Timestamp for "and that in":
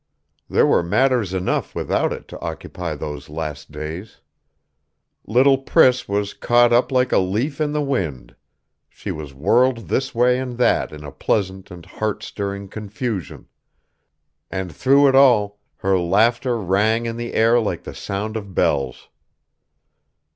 10.39-11.03